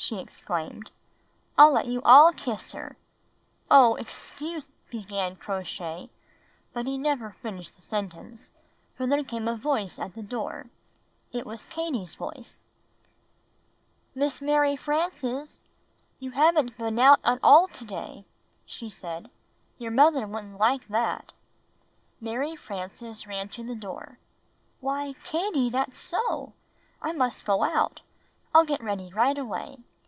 she 0.00 0.16
exclaimed. 0.20 0.92
"I'll 1.58 1.72
let 1.72 1.86
you 1.86 2.00
all 2.02 2.32
kiss 2.32 2.70
her." 2.70 2.96
"Oh, 3.68 3.96
excuse 3.96 4.70
—!"began 4.92 5.34
Crow 5.34 5.64
Shay, 5.64 6.08
but 6.72 6.86
he 6.86 6.96
never 6.96 7.32
finished 7.42 7.74
the 7.74 7.82
sentence, 7.82 8.52
for 8.94 9.08
there 9.08 9.24
came 9.24 9.48
a 9.48 9.56
voice 9.56 9.98
at 9.98 10.14
the 10.14 10.22
door. 10.22 10.66
It 11.32 11.44
was 11.44 11.66
Katie's 11.66 12.14
voice. 12.14 12.62
''Boea^n't 14.14 14.22
ike 14.22 14.22
io€)k 14.22 14.22
\^>vq. 14.22 14.22
^etl" 14.22 14.22
Mary 14.22 14.22
Marie's 14.22 14.22
Turban 14.22 14.22
103 14.22 14.22
"Miss 14.22 14.42
Mary 14.46 14.76
Frances! 14.76 15.64
You 16.20 16.30
haven't 16.30 16.78
been 16.78 16.98
out 17.00 17.20
at 17.24 17.40
all 17.42 17.66
to 17.66 17.84
day!" 17.84 18.24
she 18.64 18.88
said. 18.88 19.30
"Your 19.78 19.90
mother 19.90 20.28
wouldn't 20.28 20.58
like 20.58 20.86
that." 20.86 21.32
Mary 22.20 22.54
Frances 22.54 23.26
ran 23.26 23.48
to 23.48 23.64
the 23.64 23.74
door. 23.74 24.18
"Why, 24.78 25.16
Katie, 25.24 25.70
that's 25.70 25.98
so! 25.98 26.52
I 27.02 27.10
must 27.10 27.44
go 27.44 27.64
out. 27.64 28.00
I'll 28.54 28.64
get 28.64 28.82
ready 28.82 29.12
right 29.12 29.36
away. 29.36 29.76